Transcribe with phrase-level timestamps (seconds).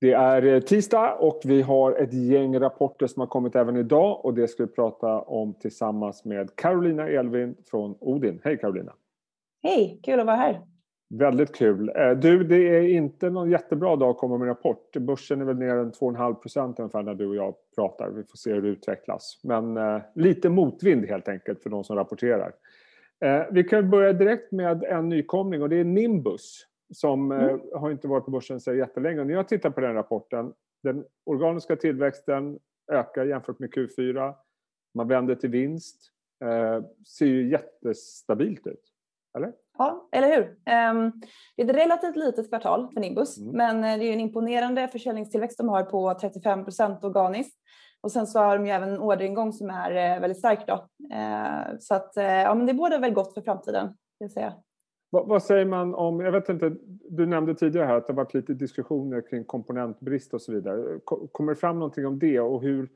[0.00, 4.24] Det är eh, tisdag och vi har ett gäng rapporter som har kommit även idag
[4.24, 8.40] och det ska vi prata om tillsammans med Carolina Elvin från Odin.
[8.44, 8.92] Hej Carolina!
[9.62, 10.60] Hej, kul att vara här!
[11.10, 11.92] Väldigt kul.
[11.96, 14.96] Eh, du, det är inte någon jättebra dag att komma med rapport.
[14.96, 18.10] Börsen är väl ner en 2,5 procent ungefär när du och jag pratar.
[18.10, 19.40] Vi får se hur det utvecklas.
[19.44, 22.52] Men eh, lite motvind helt enkelt för de som rapporterar.
[23.24, 27.60] Eh, vi kan börja direkt med en nykomling och det är Nimbus som eh, mm.
[27.74, 29.24] har inte varit på börsen så jättelänge.
[29.24, 30.52] När jag tittar på den rapporten,
[30.82, 32.58] den organiska tillväxten
[32.92, 34.34] ökar jämfört med Q4.
[34.94, 36.10] Man vänder till vinst.
[36.44, 38.92] Eh, ser ju jättestabilt ut.
[39.36, 39.52] Eller?
[39.78, 40.42] Ja, eller hur?
[40.44, 41.12] Um,
[41.56, 43.56] det är ett relativt litet kvartal för Nimbus, mm.
[43.56, 47.58] men det är en imponerande försäljningstillväxt de har på 35 procent organiskt.
[48.00, 50.66] Och sen så har de ju även en orderingång som är väldigt stark.
[50.66, 50.86] Då.
[51.80, 53.96] Så att, ja, men det båda väl gott för framtiden.
[54.20, 54.54] Vill säga.
[55.10, 56.76] Vad, vad, säger man om, jag vet inte,
[57.10, 61.00] du nämnde tidigare här att det har varit lite diskussioner kring komponentbrist och så vidare.
[61.32, 62.88] Kommer det fram någonting om det och hur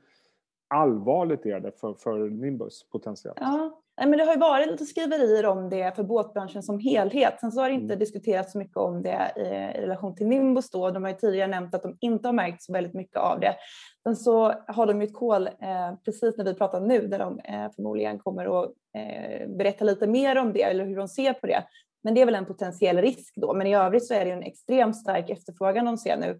[0.67, 3.37] allvarligt är det för, för Nimbus potentiellt?
[3.41, 7.33] Ja, men det har ju varit lite skriverier om det för båtbranschen som helhet.
[7.39, 7.99] Sen så har det inte mm.
[7.99, 10.91] diskuterats så mycket om det i, i, relation till Nimbus då.
[10.91, 13.55] De har ju tidigare nämnt att de inte har märkt så väldigt mycket av det.
[14.03, 17.39] Sen så har de ju ett call eh, precis när vi pratar nu där de
[17.39, 21.47] eh, förmodligen kommer att eh, berätta lite mer om det eller hur de ser på
[21.47, 21.63] det.
[22.03, 23.53] Men det är väl en potentiell risk då.
[23.53, 26.39] Men i övrigt så är det en extremt stark efterfrågan de ser nu.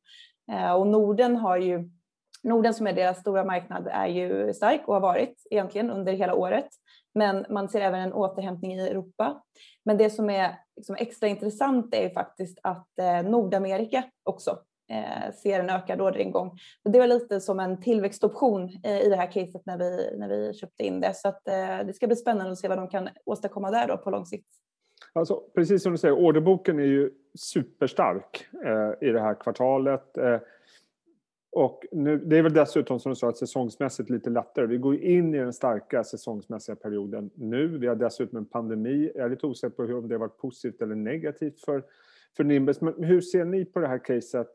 [0.52, 1.90] Eh, och Norden har ju
[2.44, 6.36] Norden som är deras stora marknad är ju stark och har varit egentligen under hela
[6.36, 6.68] året.
[7.14, 9.42] Men man ser även en återhämtning i Europa.
[9.86, 14.60] Men det som är liksom extra intressant är ju faktiskt att eh, Nordamerika också
[14.92, 16.58] eh, ser en ökad orderingång.
[16.84, 20.84] Det var lite som en tillväxtoption i det här caset när vi, när vi köpte
[20.86, 21.14] in det.
[21.14, 21.42] Så att,
[21.86, 24.48] det ska bli spännande att se vad de kan åstadkomma där då på lång sikt.
[25.14, 30.18] Alltså, precis som du säger, orderboken är ju superstark eh, i det här kvartalet.
[30.18, 30.40] Eh,
[31.52, 34.66] och nu, det är väl dessutom som du sa att säsongsmässigt lite lättare.
[34.66, 37.78] Vi går in i den starka säsongsmässiga perioden nu.
[37.78, 39.12] Vi har dessutom en pandemi.
[39.16, 41.84] Jag är lite osäker på om det har varit positivt eller negativt för,
[42.38, 42.82] för Nimbus.
[42.82, 44.52] Men hur ser ni på det här caset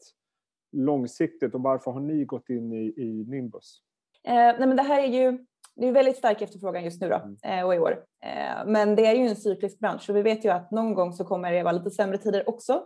[0.72, 3.82] långsiktigt och varför har ni gått in i, i Nimbus?
[4.24, 5.38] Eh, nej men det här är ju
[5.78, 7.58] det är väldigt stark efterfrågan just nu då, mm.
[7.58, 7.98] eh, och i år.
[8.24, 11.12] Eh, men det är ju en cyklisk bransch och vi vet ju att någon gång
[11.12, 12.82] så kommer det vara lite sämre tider också.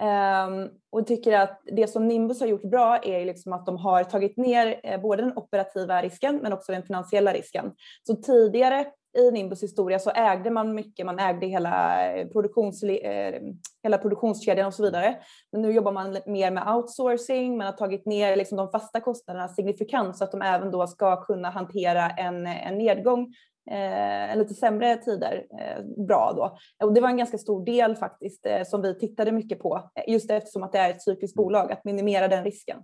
[0.00, 4.04] Um, och tycker att det som Nimbus har gjort bra är liksom att de har
[4.04, 7.72] tagit ner eh, både den operativa risken men också den finansiella risken.
[8.06, 8.86] Så tidigare
[9.18, 13.42] i Nimbus historia så ägde man mycket, man ägde hela, eh, produktions, eh,
[13.82, 15.16] hela produktionskedjan och så vidare.
[15.52, 19.48] Men nu jobbar man mer med outsourcing, man har tagit ner liksom de fasta kostnaderna
[19.48, 23.34] signifikant så att de även då ska kunna hantera en, en nedgång
[23.70, 26.56] eh, lite sämre tider eh, bra då.
[26.86, 30.30] Och det var en ganska stor del faktiskt eh, som vi tittade mycket på just
[30.30, 31.44] eftersom att det är ett cykliskt mm.
[31.44, 32.78] bolag, att minimera den risken.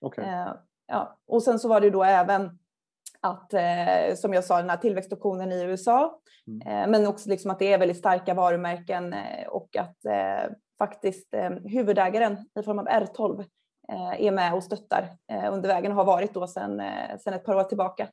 [0.00, 0.24] Okay.
[0.24, 0.52] Eh,
[0.86, 1.18] ja.
[1.26, 2.58] Och sen så var det då även
[3.26, 6.68] att, eh, som jag sa, den här tillväxtoptionen i USA, mm.
[6.68, 11.34] eh, men också liksom att det är väldigt starka varumärken eh, och att eh, faktiskt
[11.34, 13.40] eh, huvudägaren i form av R12
[13.92, 15.08] eh, är med och stöttar
[15.52, 16.82] under vägen och har varit då sedan,
[17.20, 18.08] sedan ett par år tillbaka.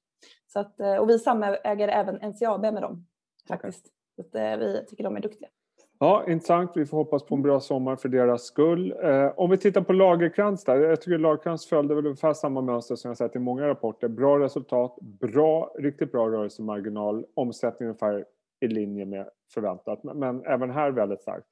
[0.54, 3.08] Så att, och vi samäger även NCAB med dem
[3.48, 3.86] faktiskt.
[4.18, 4.32] Okay.
[4.32, 5.50] Så att, vi tycker de är duktiga.
[6.04, 6.72] Ja, intressant.
[6.76, 8.96] Vi får hoppas på en bra sommar för deras skull.
[9.04, 10.80] Eh, om vi tittar på Lagerkrans där.
[10.80, 14.08] Jag tycker Lagerkrans följde väl ungefär samma mönster som jag sett i många rapporter.
[14.08, 18.26] Bra resultat, bra, riktigt bra rörelsemarginal, omsättning ungefär
[18.62, 20.04] i linje med förväntat.
[20.04, 21.48] Men, men även här väldigt starkt.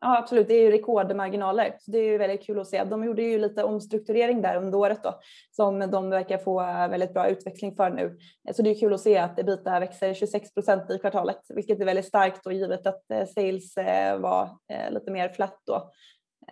[0.00, 0.48] Ja, absolut.
[0.48, 1.76] Det är ju rekordmarginaler.
[1.80, 2.84] Så det är ju väldigt kul att se.
[2.84, 5.20] De gjorde ju lite omstrukturering där under året då,
[5.50, 6.58] som de verkar få
[6.90, 8.18] väldigt bra utveckling för nu.
[8.52, 11.84] Så det är kul att se att ebita växer 26 procent i kvartalet, vilket är
[11.84, 15.90] väldigt starkt och givet att eh, sales eh, var eh, lite mer flatt då.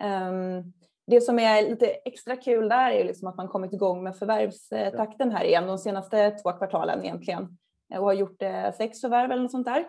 [0.01, 0.63] Ehm,
[1.07, 5.31] det som är lite extra kul där är liksom att man kommit igång med förvärvstakten
[5.31, 7.57] här igen de senaste två kvartalen egentligen
[7.95, 8.43] och har gjort
[8.77, 9.85] sex förvärv eller något sånt där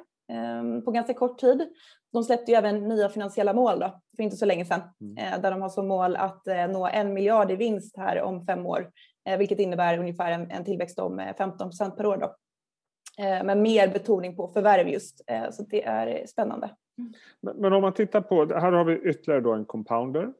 [0.84, 1.68] på ganska kort tid.
[2.12, 5.16] De släppte ju även nya finansiella mål då, för inte så länge sedan, mm.
[5.16, 8.46] Eh, där de har som mål att eh, nå en miljard i vinst här om
[8.46, 8.90] fem år,
[9.28, 12.16] eh, vilket innebär ungefär en, en tillväxt om 15 procent per år.
[12.16, 12.36] Då.
[13.44, 16.70] Med mer betoning på förvärv just, så det är spännande.
[17.42, 20.32] Men, men om man tittar på, här har vi ytterligare då en compounder.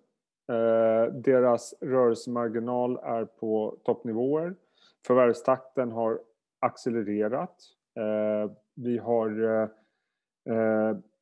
[1.13, 4.55] deras rörelsemarginal är på toppnivåer.
[5.07, 6.21] Förvärvstakten har
[6.61, 7.57] accelererat.
[8.77, 9.69] Vi har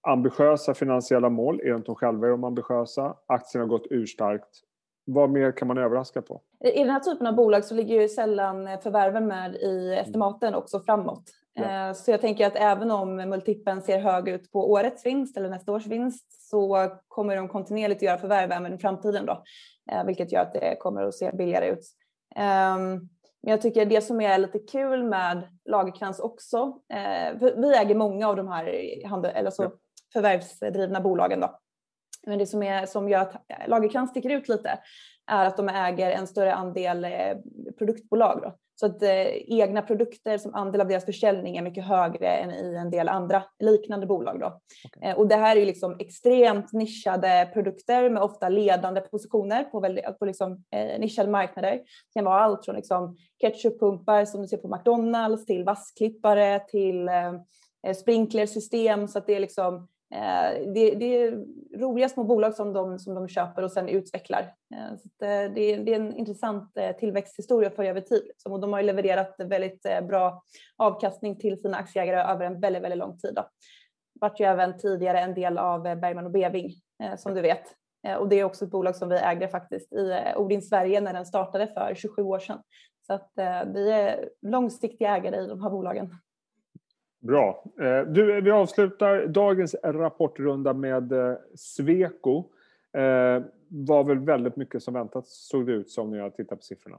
[0.02, 3.16] ambitiösa finansiella mål, enligt de själva är de ambitiösa.
[3.26, 4.60] Aktien har gått urstarkt.
[5.06, 6.40] Vad mer kan man överraska på?
[6.64, 10.80] I den här typen av bolag så ligger ju sällan förvärven med i estimaten också
[10.80, 11.22] framåt.
[11.54, 11.94] Ja.
[11.94, 15.72] Så jag tänker att även om multipeln ser hög ut på årets vinst eller nästa
[15.72, 19.42] års vinst så kommer de kontinuerligt att göra förvärv även i framtiden då,
[20.06, 21.86] vilket gör att det kommer att se billigare ut.
[22.36, 23.08] Ehm,
[23.44, 26.78] men jag tycker det som är lite kul med Lagerkrans också,
[27.56, 29.72] vi äger många av de här handel, eller så ja.
[30.12, 31.58] förvärvsdrivna bolagen då.
[32.26, 34.78] Men det som, är, som gör att Lagerkrans sticker ut lite
[35.26, 37.36] är att de äger en större andel eh,
[37.78, 38.40] produktbolag.
[38.42, 38.54] Då.
[38.76, 39.26] Så att eh,
[39.60, 43.42] egna produkter som andel av deras försäljning är mycket högre än i en del andra
[43.58, 44.40] liknande bolag.
[44.40, 44.60] Då.
[44.84, 45.10] Okay.
[45.10, 50.18] Eh, och det här är liksom extremt nischade produkter med ofta ledande positioner på, väldigt,
[50.18, 51.70] på liksom, eh, nischade marknader.
[51.72, 57.08] Det kan vara allt från liksom, ketchuppumpar som du ser på McDonalds till vassklippare till
[57.08, 59.08] eh, sprinklersystem.
[59.08, 61.44] Så att det är liksom Eh, det, det, är
[61.78, 64.40] roliga små bolag som de, som de köper och sen utvecklar.
[64.74, 68.22] Eh, så eh, det, det, är en intressant tillväxthistoria för över tid.
[68.44, 70.42] Och de har levererat väldigt bra
[70.76, 73.34] avkastning till sina aktieägare över en väldigt, väldigt lång tid.
[73.34, 73.48] Då.
[74.20, 76.70] Vart ju även tidigare en del av Bergman och Beving
[77.16, 77.62] som du vet.
[78.18, 81.26] Och det är också ett bolag som vi ägde faktiskt i Odin Sverige när den
[81.26, 82.58] startade för 27 år sedan.
[83.06, 83.32] Så att
[83.74, 86.10] vi är långsiktiga ägare i de här bolagen.
[87.24, 87.64] Bra.
[87.80, 92.38] Eh, du, vi avslutar dagens rapportrunda med eh, Sweco.
[92.96, 96.62] Eh, var väl väldigt mycket som väntat såg det ut som när jag tittar på
[96.62, 96.98] siffrorna.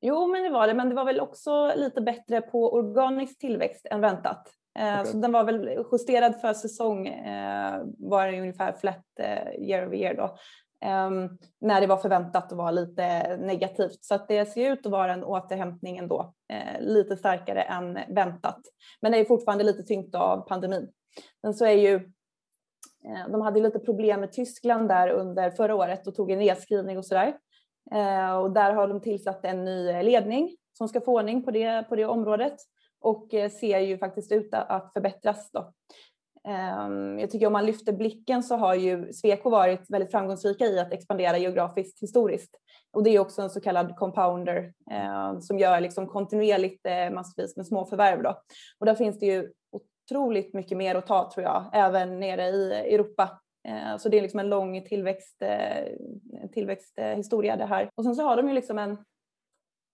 [0.00, 0.74] Jo, men det var det.
[0.74, 4.48] Men det var väl också lite bättre på organisk tillväxt än väntat.
[4.74, 5.04] Okay.
[5.04, 7.08] Så den var väl justerad för säsong,
[7.98, 9.04] var det ungefär flat
[9.58, 10.36] year over year då.
[10.80, 14.04] Ehm, när det var förväntat att vara lite negativt.
[14.04, 18.60] Så att det ser ut att vara en återhämtning ändå, eh, lite starkare än väntat.
[19.00, 20.88] Men det är fortfarande lite tyngt av pandemin.
[21.42, 21.94] Men så är ju,
[23.04, 26.98] eh, de hade lite problem med Tyskland där under förra året och tog en nedskrivning
[26.98, 27.36] och sådär.
[27.94, 31.88] Eh, och där har de tillsatt en ny ledning som ska få ordning på det,
[31.88, 32.56] på det området
[33.00, 35.50] och ser ju faktiskt ut att förbättras.
[35.52, 35.72] Då.
[36.48, 40.78] Ehm, jag tycker om man lyfter blicken så har ju Sweco varit väldigt framgångsrika i
[40.78, 42.56] att expandera geografiskt historiskt.
[42.92, 47.56] Och det är också en så kallad compounder ehm, som gör liksom kontinuerligt eh, massvis
[47.56, 48.22] med små förvärv.
[48.22, 48.42] Då.
[48.78, 52.72] Och där finns det ju otroligt mycket mer att ta tror jag, även nere i
[52.94, 53.40] Europa.
[53.68, 57.90] Ehm, så det är liksom en lång tillväxt, eh, tillväxthistoria det här.
[57.94, 58.96] Och sen så har de ju liksom en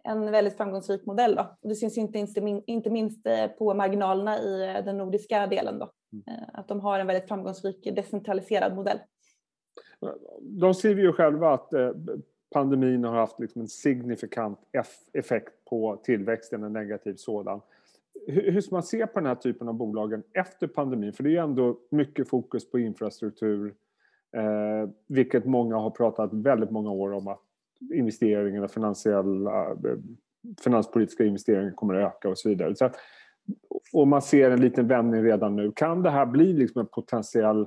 [0.06, 1.34] en väldigt framgångsrik modell.
[1.34, 1.56] Då.
[1.62, 2.26] Det syns inte,
[2.66, 5.78] inte minst eh, på marginalerna i den nordiska delen.
[5.78, 5.90] Då.
[6.26, 8.98] Eh, att de har en väldigt framgångsrik decentraliserad modell.
[10.40, 11.90] De skriver ju själva att eh,
[12.52, 14.58] pandemin har haft liksom en signifikant
[15.12, 17.60] effekt på tillväxten, en negativ sådan.
[18.26, 21.12] Hur ska man se på den här typen av bolagen efter pandemin?
[21.12, 23.74] För det är ju ändå mycket fokus på infrastruktur,
[24.36, 27.40] eh, vilket många har pratat väldigt många år om att
[27.92, 29.76] investeringarna, finansiella, eh,
[30.60, 32.76] finanspolitiska investeringar kommer att öka och så vidare.
[32.76, 32.96] Så att,
[33.92, 35.72] och man ser en liten vändning redan nu.
[35.76, 37.66] Kan det här bli liksom en potentiell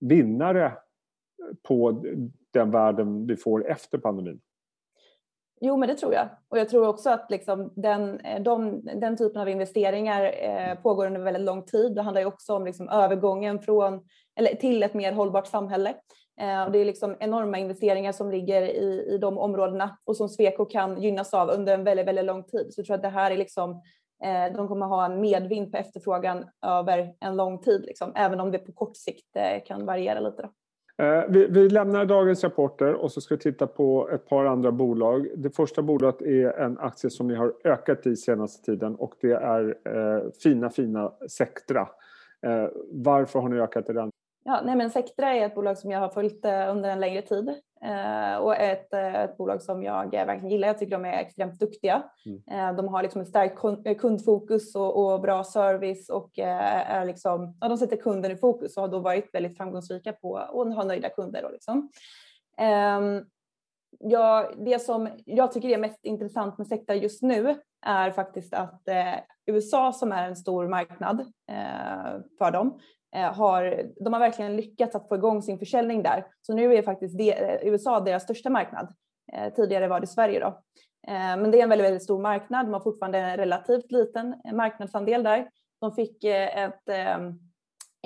[0.00, 0.72] vinnare
[1.68, 2.04] på
[2.52, 4.40] den världen vi får efter pandemin?
[5.64, 6.28] Jo, men det tror jag.
[6.48, 11.20] Och jag tror också att liksom den, de, den typen av investeringar eh, pågår under
[11.20, 11.94] väldigt lång tid.
[11.94, 14.04] Det handlar ju också om liksom övergången från,
[14.38, 15.94] eller till ett mer hållbart samhälle.
[16.40, 20.28] Eh, och det är liksom enorma investeringar som ligger i, i de områdena och som
[20.28, 22.66] Sweco kan gynnas av under en väldigt, väldigt lång tid.
[22.70, 23.82] Så jag tror att det här är liksom,
[24.56, 28.58] de kommer ha en medvind på efterfrågan över en lång tid, liksom, även om det
[28.58, 30.42] på kort sikt eh, kan variera lite.
[30.42, 30.48] Då.
[31.28, 35.28] Vi, vi, lämnar dagens rapporter och så ska vi titta på ett par andra bolag.
[35.36, 39.32] Det första bolaget är en aktie som ni har ökat i senaste tiden och det
[39.32, 41.88] är eh, fina, fina Sectra.
[42.46, 44.10] Eh, varför har ni ökat i den?
[44.44, 47.22] Ja, nej men Sectra är ett bolag som jag har följt eh, under en längre
[47.22, 47.54] tid eh,
[48.40, 50.68] och ett, eh, ett bolag som jag verkligen gillar.
[50.68, 52.02] Jag tycker de är extremt duktiga.
[52.26, 52.76] Mm.
[52.76, 57.78] De har liksom ett starkt kundfokus och, och, bra service och är liksom, ja, de
[57.78, 61.42] sätter kunden i fokus och har då varit väldigt framgångsrika på att ha nöjda kunder.
[61.42, 61.90] Då liksom.
[62.58, 63.24] Ehm,
[63.98, 68.82] ja, det som jag tycker är mest intressant med Sectra just nu är faktiskt att
[69.46, 71.32] USA som är en stor marknad
[72.38, 76.26] för dem Eh, Eh, har, de har verkligen lyckats att få igång sin försäljning där.
[76.42, 78.94] Så nu är faktiskt det, eh, USA deras största marknad.
[79.32, 80.62] Eh, tidigare var det Sverige då.
[81.06, 82.66] Men det är en väldigt, väldigt stor marknad.
[82.66, 85.48] De har fortfarande en relativt liten marknadsandel där.
[85.80, 86.88] De fick ett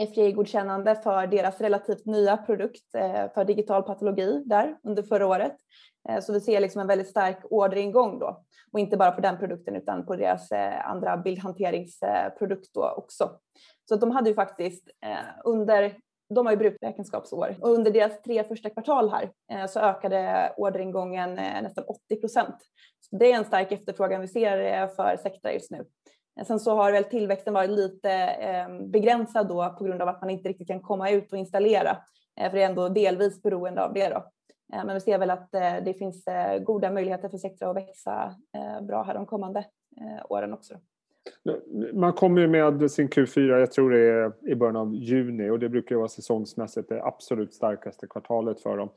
[0.01, 5.57] FDA-godkännande för deras relativt nya produkt eh, för digital patologi där under förra året.
[6.09, 9.39] Eh, så vi ser liksom en väldigt stark orderingång då och inte bara på den
[9.39, 13.31] produkten utan på deras eh, andra bildhanteringsprodukt då också.
[13.89, 14.91] Så att de hade ju faktiskt
[15.45, 15.97] under
[16.35, 19.31] de har ju bruträkenskapsår och under deras tre första kvartal här
[19.67, 22.57] så ökade orderingången nästan 80 procent.
[23.11, 25.85] Det är en stark efterfrågan vi ser för sektorn just nu.
[26.39, 30.21] Eh, sen så har väl tillväxten varit lite eh, begränsad då på grund av att
[30.21, 31.97] man inte riktigt kan komma ut och installera.
[32.41, 34.25] Eh, för det är ändå delvis beroende av det då.
[34.69, 35.51] Men vi ser väl att
[35.85, 36.25] det finns
[36.63, 38.35] goda möjligheter för sektorn att växa
[38.83, 39.65] bra här de kommande
[40.29, 40.75] åren också.
[41.93, 45.59] Man kommer ju med sin Q4, jag tror det är i början av juni och
[45.59, 48.89] det brukar vara säsongsmässigt det absolut starkaste kvartalet för dem.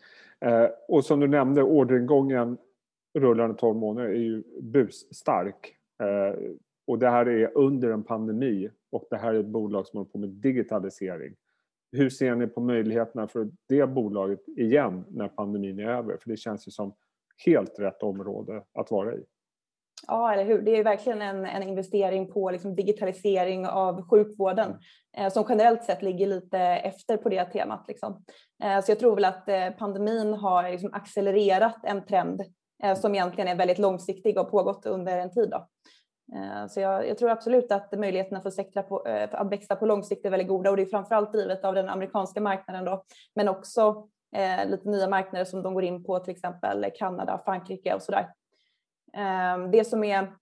[0.88, 2.58] Och som du nämnde, orderingången
[3.20, 5.76] rullande 12 månader är ju busstark.
[6.90, 10.12] Och det här är under en pandemi och det här är ett bolag som håller
[10.12, 11.36] på med digitalisering.
[11.92, 16.18] Hur ser ni på möjligheterna för det bolaget igen när pandemin är över?
[16.18, 16.94] För det känns ju som
[17.46, 19.24] helt rätt område att vara i.
[20.08, 20.62] Ja, eller hur.
[20.62, 24.78] Det är verkligen en, en investering på liksom digitalisering av sjukvården
[25.18, 27.86] eh, som generellt sett ligger lite efter på det temat.
[27.88, 28.24] Liksom.
[28.64, 32.42] Eh, så jag tror väl att eh, pandemin har liksom accelererat en trend
[32.84, 35.50] eh, som egentligen är väldigt långsiktig och pågått under en tid.
[35.50, 35.68] Då.
[36.36, 39.86] Eh, så jag, jag, tror absolut att möjligheterna för sektorn på, eh, att växa på
[39.86, 43.04] lång sikt är väldigt goda och det är framförallt drivet av den amerikanska marknaden då,
[43.36, 47.94] men också eh, lite nya marknader som de går in på, till exempel Kanada, Frankrike
[47.94, 48.30] och sådär.
[49.14, 50.34] Eh, det som är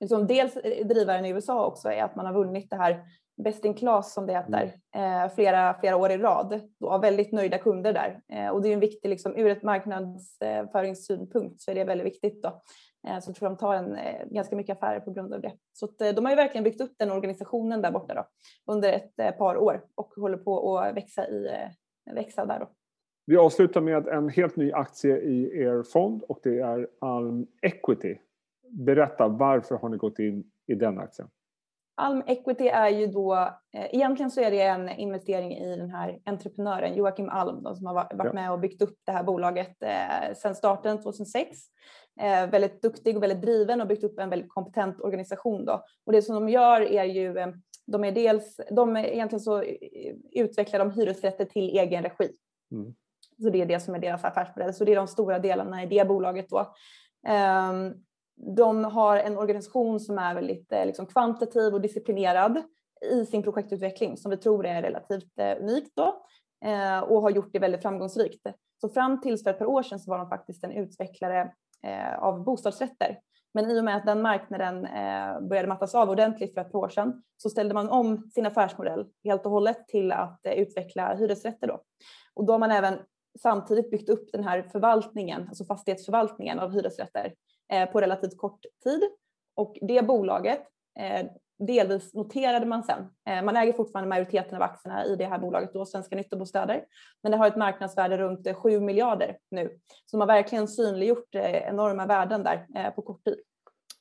[0.00, 0.54] liksom dels
[0.84, 3.04] drivaren i USA också är att man har vunnit det här
[3.36, 5.22] Best in class som det heter mm.
[5.22, 8.20] eh, flera, flera år i rad och har väldigt nöjda kunder där.
[8.32, 12.42] Eh, och det är en viktig, liksom, ur ett marknadsföringssynpunkt så är det väldigt viktigt
[12.42, 12.48] då.
[13.08, 13.98] Eh, så jag tror de tar en,
[14.30, 15.52] ganska mycket affärer på grund av det.
[15.72, 18.24] Så att, de har ju verkligen byggt upp den organisationen där borta då,
[18.72, 21.48] under ett par år och håller på att växa, i,
[22.14, 22.60] växa där.
[22.60, 22.68] Då.
[23.26, 28.18] Vi avslutar med en helt ny aktie i er fond och det är Alm Equity.
[28.70, 31.28] Berätta, varför har ni gått in i den aktien?
[31.96, 33.34] Alm Equity är ju då,
[33.72, 37.86] eh, egentligen så är det en investering i den här entreprenören Joakim Alm då, som
[37.86, 38.32] har varit ja.
[38.32, 41.58] med och byggt upp det här bolaget eh, sedan starten 2006.
[42.20, 45.84] Eh, väldigt duktig och väldigt driven och byggt upp en väldigt kompetent organisation då.
[46.06, 47.48] Och det som de gör är ju, eh,
[47.86, 52.30] de är dels, de är egentligen så eh, utvecklar de hyresrätter till egen regi.
[52.72, 52.94] Mm.
[53.42, 54.74] Så det är det som är deras affärsmodell.
[54.74, 56.74] Så det är de stora delarna i det bolaget då.
[57.26, 57.94] Ehm,
[58.56, 62.62] de har en organisation som är väldigt liksom, kvantitativ och disciplinerad
[63.12, 66.26] i sin projektutveckling som vi tror är relativt eh, unikt då
[66.64, 68.46] eh, och har gjort det väldigt framgångsrikt.
[68.80, 72.18] Så fram till för ett par år sedan så var de faktiskt en utvecklare eh,
[72.18, 73.18] av bostadsrätter.
[73.54, 76.78] Men i och med att den marknaden eh, började mattas av ordentligt för ett par
[76.78, 81.14] år sedan så ställde man om sin affärsmodell helt och hållet till att eh, utveckla
[81.14, 81.80] hyresrätter då.
[82.34, 82.98] Och då har man även
[83.42, 87.34] samtidigt byggt upp den här förvaltningen, alltså fastighetsförvaltningen av hyresrätter
[87.72, 89.02] eh, på relativt kort tid.
[89.56, 90.62] Och det bolaget
[91.00, 91.26] eh,
[91.58, 93.10] delvis noterade man sen.
[93.28, 96.84] Eh, man äger fortfarande majoriteten av aktierna i det här bolaget då, Svenska Nyttobostäder.
[97.22, 99.78] Men det har ett marknadsvärde runt 7 miljarder nu.
[100.04, 103.38] Så de har verkligen synliggjort enorma värden där på kort tid.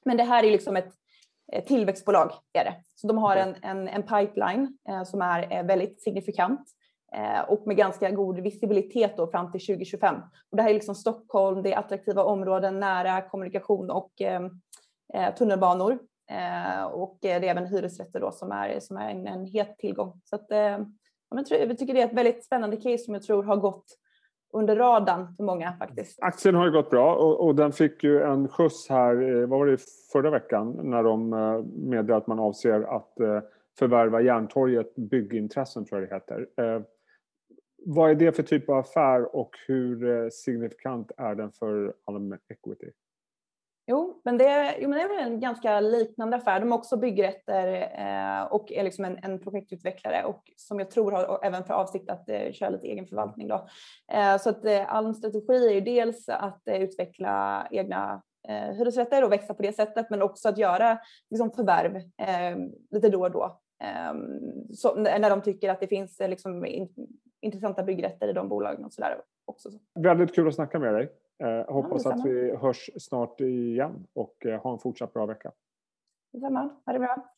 [0.06, 0.94] Men det här är liksom ett
[1.68, 2.76] tillväxtbolag är det.
[2.96, 6.70] Så de har en, en, en pipeline som är väldigt signifikant.
[7.14, 10.16] Eh, och med ganska god visibilitet då fram till 2025.
[10.50, 14.42] Och det här är liksom Stockholm, det är attraktiva områden, nära kommunikation och eh,
[15.14, 16.00] eh tunnelbanor.
[16.32, 19.78] Eh, och eh, det är även hyresrätter då som är, som är en, en het
[19.78, 20.22] tillgång.
[20.24, 20.80] Så att, eh,
[21.50, 23.86] jag tycker det är ett väldigt spännande case som jag tror har gått
[24.54, 26.20] under radarn för många faktiskt.
[26.22, 29.66] Aktien har ju gått bra och, och den fick ju en skjuts här, vad var
[29.66, 29.78] det
[30.12, 31.30] förra veckan, när de
[31.90, 33.14] meddelade att man avser att
[33.80, 36.48] förvärva Järntorget byggintressen tror jag det heter.
[37.86, 42.40] Vad är det för typ av affär och hur eh, signifikant är den för allmän
[42.50, 42.92] equity?
[43.88, 46.60] Jo, men det, jo, men det är en ganska liknande affär.
[46.60, 51.12] De har också byggrätter eh, och är liksom en, en, projektutvecklare och som jag tror
[51.12, 53.48] har även för avsikt att eh, köra lite egen förvaltning.
[53.48, 53.68] Då.
[54.14, 59.24] Eh, så att eh, Alms strategi är ju dels att eh, utveckla egna eh, hyresrätter
[59.24, 61.00] och växa på det sättet, men också att göra
[61.30, 62.58] liksom, förvärv eh,
[62.92, 63.60] lite då och då.
[63.84, 66.66] Ehm, så, när de tycker att det finns eh, liksom,
[67.44, 69.70] intressanta byggrätter i de bolagen och sådär också.
[69.96, 71.12] Väldigt kul att snacka med dig.
[71.44, 75.52] Eh, hoppas ja, att vi hörs snart igen och eh, ha en fortsatt bra vecka.
[76.34, 76.70] Detsamma.
[76.86, 77.30] Ha det bra.